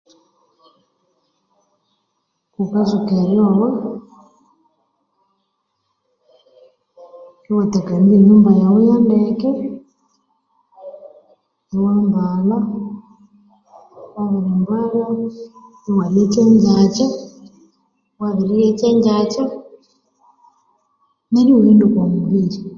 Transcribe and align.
Ghukatsuka 2.53 3.13
eryogha 3.23 3.67
iwa 7.49 7.63
takanizia 7.73 8.17
enyumba 8.17 8.51
yaghu 8.59 8.79
ya 8.89 8.97
ndeke 9.05 9.49
iwa 11.75 11.91
mbalha 12.05 12.57
wabirimbalha 14.15 15.03
iwalya 15.89 16.19
ekyengyakya 16.25 17.07
wabirirya 18.19 18.67
ekyengyakya 18.71 19.43
neryo 21.31 21.53
iwaghenda 21.55 21.85
oko 21.87 22.01
mubiri 22.13 22.59